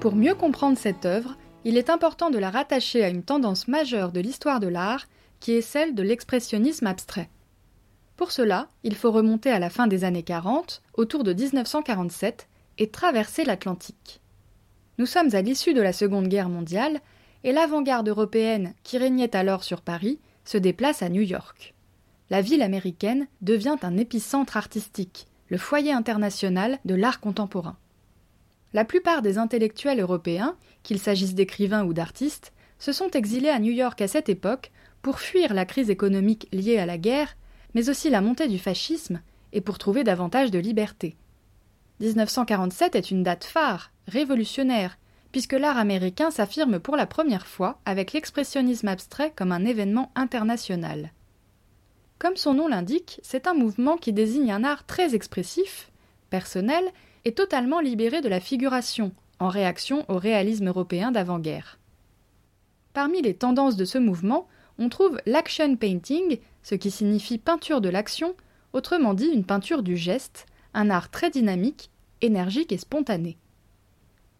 Pour 0.00 0.14
mieux 0.14 0.36
comprendre 0.36 0.78
cette 0.78 1.06
œuvre, 1.06 1.36
il 1.64 1.76
est 1.76 1.90
important 1.90 2.30
de 2.30 2.38
la 2.38 2.50
rattacher 2.50 3.02
à 3.02 3.08
une 3.08 3.24
tendance 3.24 3.66
majeure 3.66 4.12
de 4.12 4.20
l'histoire 4.20 4.60
de 4.60 4.68
l'art, 4.68 5.06
qui 5.40 5.52
est 5.52 5.60
celle 5.60 5.96
de 5.96 6.04
l'expressionnisme 6.04 6.86
abstrait. 6.86 7.28
Pour 8.16 8.30
cela, 8.30 8.68
il 8.84 8.94
faut 8.94 9.10
remonter 9.10 9.50
à 9.50 9.58
la 9.58 9.70
fin 9.70 9.88
des 9.88 10.04
années 10.04 10.22
40, 10.22 10.82
autour 10.94 11.24
de 11.24 11.32
1947, 11.32 12.48
et 12.78 12.90
traverser 12.90 13.44
l'Atlantique. 13.44 14.20
Nous 14.98 15.06
sommes 15.06 15.34
à 15.34 15.42
l'issue 15.42 15.74
de 15.74 15.82
la 15.82 15.92
Seconde 15.92 16.28
Guerre 16.28 16.48
mondiale, 16.48 17.00
et 17.42 17.50
l'avant-garde 17.50 18.08
européenne 18.08 18.74
qui 18.84 18.98
régnait 18.98 19.34
alors 19.34 19.64
sur 19.64 19.80
Paris 19.80 20.20
se 20.44 20.58
déplace 20.58 21.02
à 21.02 21.08
New 21.08 21.22
York. 21.22 21.74
La 22.30 22.40
ville 22.40 22.62
américaine 22.62 23.26
devient 23.40 23.76
un 23.82 23.96
épicentre 23.96 24.56
artistique, 24.56 25.26
le 25.48 25.58
foyer 25.58 25.92
international 25.92 26.78
de 26.84 26.94
l'art 26.94 27.18
contemporain. 27.18 27.76
La 28.74 28.84
plupart 28.84 29.22
des 29.22 29.38
intellectuels 29.38 30.00
européens, 30.00 30.56
qu'il 30.82 30.98
s'agisse 30.98 31.34
d'écrivains 31.34 31.84
ou 31.84 31.94
d'artistes, 31.94 32.52
se 32.78 32.92
sont 32.92 33.10
exilés 33.10 33.48
à 33.48 33.58
New 33.58 33.72
York 33.72 34.00
à 34.00 34.08
cette 34.08 34.28
époque 34.28 34.70
pour 35.02 35.20
fuir 35.20 35.54
la 35.54 35.64
crise 35.64 35.90
économique 35.90 36.48
liée 36.52 36.78
à 36.78 36.86
la 36.86 36.98
guerre, 36.98 37.36
mais 37.74 37.88
aussi 37.88 38.10
la 38.10 38.20
montée 38.20 38.48
du 38.48 38.58
fascisme, 38.58 39.20
et 39.52 39.60
pour 39.60 39.78
trouver 39.78 40.04
davantage 40.04 40.50
de 40.50 40.58
liberté. 40.58 41.16
1947 42.00 42.94
est 42.94 43.10
une 43.10 43.22
date 43.22 43.44
phare, 43.44 43.90
révolutionnaire, 44.06 44.98
puisque 45.32 45.54
l'art 45.54 45.78
américain 45.78 46.30
s'affirme 46.30 46.78
pour 46.78 46.96
la 46.96 47.06
première 47.06 47.46
fois 47.46 47.80
avec 47.84 48.12
l'expressionnisme 48.12 48.88
abstrait 48.88 49.32
comme 49.34 49.52
un 49.52 49.64
événement 49.64 50.12
international. 50.14 51.12
Comme 52.18 52.36
son 52.36 52.54
nom 52.54 52.68
l'indique, 52.68 53.20
c'est 53.22 53.46
un 53.46 53.54
mouvement 53.54 53.96
qui 53.96 54.12
désigne 54.12 54.52
un 54.52 54.64
art 54.64 54.86
très 54.86 55.14
expressif, 55.14 55.90
personnel 56.30 56.84
et 57.24 57.32
totalement 57.32 57.80
libéré 57.80 58.20
de 58.20 58.28
la 58.28 58.40
figuration, 58.40 59.12
en 59.38 59.48
réaction 59.48 60.04
au 60.08 60.18
réalisme 60.18 60.68
européen 60.68 61.10
d'avant-guerre. 61.10 61.78
Parmi 62.92 63.22
les 63.22 63.34
tendances 63.34 63.76
de 63.76 63.84
ce 63.84 63.98
mouvement, 63.98 64.48
on 64.78 64.88
trouve 64.88 65.20
l'action 65.26 65.76
painting, 65.76 66.38
ce 66.62 66.74
qui 66.74 66.90
signifie 66.90 67.38
peinture 67.38 67.80
de 67.80 67.88
l'action, 67.88 68.34
autrement 68.72 69.14
dit 69.14 69.26
une 69.26 69.44
peinture 69.44 69.82
du 69.82 69.96
geste, 69.96 70.46
un 70.74 70.90
art 70.90 71.10
très 71.10 71.30
dynamique, 71.30 71.90
énergique 72.20 72.72
et 72.72 72.78
spontané. 72.78 73.36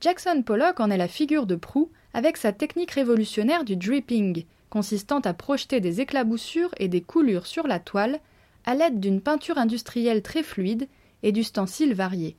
Jackson 0.00 0.42
Pollock 0.44 0.80
en 0.80 0.90
est 0.90 0.96
la 0.96 1.08
figure 1.08 1.46
de 1.46 1.56
proue 1.56 1.90
avec 2.12 2.36
sa 2.36 2.52
technique 2.52 2.92
révolutionnaire 2.92 3.64
du 3.64 3.76
dripping, 3.76 4.44
consistant 4.70 5.20
à 5.20 5.34
projeter 5.34 5.80
des 5.80 6.00
éclaboussures 6.00 6.74
et 6.78 6.88
des 6.88 7.00
coulures 7.00 7.46
sur 7.46 7.66
la 7.66 7.78
toile 7.78 8.20
à 8.64 8.74
l'aide 8.74 9.00
d'une 9.00 9.20
peinture 9.20 9.58
industrielle 9.58 10.22
très 10.22 10.42
fluide 10.42 10.88
et 11.22 11.32
d'ustensiles 11.32 11.94
variés. 11.94 12.36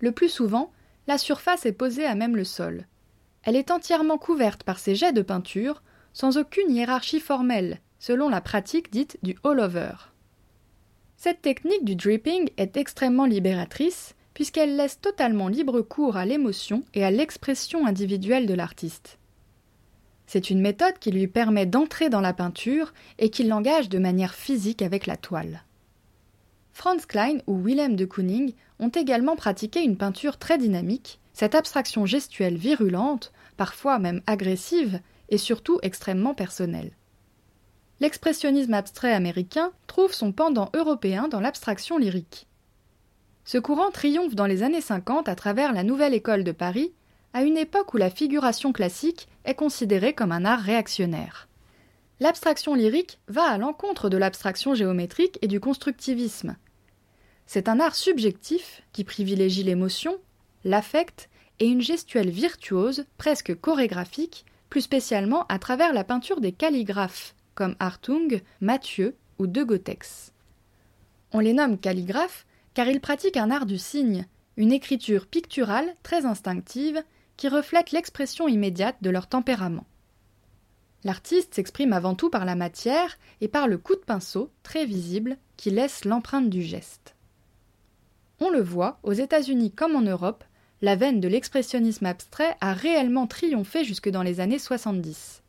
Le 0.00 0.12
plus 0.12 0.28
souvent, 0.28 0.72
la 1.06 1.18
surface 1.18 1.66
est 1.66 1.72
posée 1.72 2.06
à 2.06 2.14
même 2.14 2.36
le 2.36 2.44
sol. 2.44 2.86
Elle 3.42 3.56
est 3.56 3.70
entièrement 3.70 4.18
couverte 4.18 4.64
par 4.64 4.78
ces 4.78 4.94
jets 4.94 5.12
de 5.12 5.22
peinture, 5.22 5.82
sans 6.12 6.36
aucune 6.36 6.70
hiérarchie 6.70 7.20
formelle, 7.20 7.80
selon 7.98 8.28
la 8.28 8.40
pratique 8.40 8.90
dite 8.90 9.18
du 9.22 9.36
all-over. 9.44 9.92
Cette 11.16 11.42
technique 11.42 11.84
du 11.84 11.96
dripping 11.96 12.50
est 12.56 12.76
extrêmement 12.76 13.26
libératrice, 13.26 14.14
puisqu'elle 14.32 14.76
laisse 14.76 15.00
totalement 15.00 15.48
libre 15.48 15.82
cours 15.82 16.16
à 16.16 16.24
l'émotion 16.24 16.82
et 16.94 17.04
à 17.04 17.10
l'expression 17.10 17.86
individuelle 17.86 18.46
de 18.46 18.54
l'artiste. 18.54 19.18
C'est 20.26 20.48
une 20.48 20.60
méthode 20.60 20.98
qui 20.98 21.10
lui 21.10 21.26
permet 21.26 21.66
d'entrer 21.66 22.08
dans 22.08 22.20
la 22.20 22.32
peinture 22.32 22.94
et 23.18 23.30
qui 23.30 23.42
l'engage 23.42 23.88
de 23.88 23.98
manière 23.98 24.34
physique 24.34 24.80
avec 24.80 25.06
la 25.06 25.16
toile. 25.16 25.64
Franz 26.80 27.04
Klein 27.06 27.40
ou 27.46 27.62
Willem 27.62 27.94
de 27.94 28.06
Kooning 28.06 28.54
ont 28.78 28.88
également 28.88 29.36
pratiqué 29.36 29.82
une 29.82 29.98
peinture 29.98 30.38
très 30.38 30.56
dynamique, 30.56 31.20
cette 31.34 31.54
abstraction 31.54 32.06
gestuelle 32.06 32.56
virulente, 32.56 33.34
parfois 33.58 33.98
même 33.98 34.22
agressive, 34.26 35.00
et 35.28 35.36
surtout 35.36 35.78
extrêmement 35.82 36.32
personnelle. 36.32 36.92
L'expressionnisme 38.00 38.72
abstrait 38.72 39.12
américain 39.12 39.72
trouve 39.88 40.14
son 40.14 40.32
pendant 40.32 40.70
européen 40.72 41.28
dans 41.28 41.40
l'abstraction 41.40 41.98
lyrique. 41.98 42.46
Ce 43.44 43.58
courant 43.58 43.90
triomphe 43.90 44.34
dans 44.34 44.46
les 44.46 44.62
années 44.62 44.80
50 44.80 45.28
à 45.28 45.34
travers 45.34 45.74
la 45.74 45.82
Nouvelle 45.82 46.14
École 46.14 46.44
de 46.44 46.52
Paris, 46.52 46.94
à 47.34 47.42
une 47.42 47.58
époque 47.58 47.92
où 47.92 47.98
la 47.98 48.08
figuration 48.08 48.72
classique 48.72 49.28
est 49.44 49.54
considérée 49.54 50.14
comme 50.14 50.32
un 50.32 50.46
art 50.46 50.60
réactionnaire. 50.60 51.46
L'abstraction 52.20 52.74
lyrique 52.74 53.18
va 53.28 53.42
à 53.42 53.58
l'encontre 53.58 54.08
de 54.08 54.16
l'abstraction 54.16 54.74
géométrique 54.74 55.38
et 55.42 55.46
du 55.46 55.60
constructivisme, 55.60 56.56
c'est 57.52 57.68
un 57.68 57.80
art 57.80 57.96
subjectif 57.96 58.80
qui 58.92 59.02
privilégie 59.02 59.64
l'émotion, 59.64 60.20
l'affect 60.62 61.28
et 61.58 61.66
une 61.66 61.80
gestuelle 61.80 62.30
virtuose, 62.30 63.06
presque 63.18 63.56
chorégraphique, 63.56 64.44
plus 64.68 64.82
spécialement 64.82 65.46
à 65.48 65.58
travers 65.58 65.92
la 65.92 66.04
peinture 66.04 66.40
des 66.40 66.52
calligraphes, 66.52 67.34
comme 67.56 67.74
Hartung, 67.80 68.40
Mathieu 68.60 69.16
ou 69.40 69.48
De 69.48 69.64
Gotex. 69.64 70.32
On 71.32 71.40
les 71.40 71.52
nomme 71.52 71.76
calligraphes 71.76 72.46
car 72.72 72.86
ils 72.86 73.00
pratiquent 73.00 73.36
un 73.36 73.50
art 73.50 73.66
du 73.66 73.78
signe, 73.78 74.26
une 74.56 74.70
écriture 74.70 75.26
picturale 75.26 75.96
très 76.04 76.26
instinctive 76.26 77.02
qui 77.36 77.48
reflète 77.48 77.90
l'expression 77.90 78.46
immédiate 78.46 78.98
de 79.00 79.10
leur 79.10 79.26
tempérament. 79.26 79.88
L'artiste 81.02 81.56
s'exprime 81.56 81.94
avant 81.94 82.14
tout 82.14 82.30
par 82.30 82.44
la 82.44 82.54
matière 82.54 83.18
et 83.40 83.48
par 83.48 83.66
le 83.66 83.76
coup 83.76 83.96
de 83.96 84.04
pinceau, 84.06 84.52
très 84.62 84.86
visible, 84.86 85.36
qui 85.56 85.70
laisse 85.70 86.04
l'empreinte 86.04 86.48
du 86.48 86.62
geste. 86.62 87.16
On 88.40 88.48
le 88.48 88.62
voit, 88.62 88.98
aux 89.02 89.12
États-Unis 89.12 89.70
comme 89.70 89.96
en 89.96 90.00
Europe, 90.00 90.44
la 90.80 90.96
veine 90.96 91.20
de 91.20 91.28
l'expressionnisme 91.28 92.06
abstrait 92.06 92.56
a 92.62 92.72
réellement 92.72 93.26
triomphé 93.26 93.84
jusque 93.84 94.08
dans 94.08 94.22
les 94.22 94.40
années 94.40 94.58
70. 94.58 95.42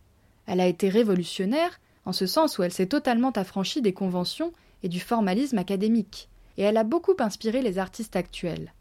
Elle 0.45 0.59
a 0.59 0.67
été 0.67 0.89
révolutionnaire, 0.89 1.79
en 2.05 2.11
ce 2.11 2.25
sens 2.25 2.57
où 2.57 2.63
elle 2.63 2.73
s'est 2.73 2.87
totalement 2.87 3.31
affranchie 3.31 3.81
des 3.81 3.93
conventions 3.93 4.51
et 4.83 4.89
du 4.89 4.99
formalisme 4.99 5.57
académique, 5.57 6.27
et 6.57 6.63
elle 6.63 6.77
a 6.77 6.83
beaucoup 6.83 7.15
inspiré 7.19 7.61
les 7.61 7.79
artistes 7.79 8.17
actuels. 8.17 8.73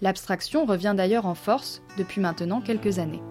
L'abstraction 0.00 0.64
revient 0.64 0.94
d'ailleurs 0.96 1.26
en 1.26 1.34
force 1.34 1.82
depuis 1.98 2.22
maintenant 2.22 2.62
quelques 2.62 2.98
années. 2.98 3.22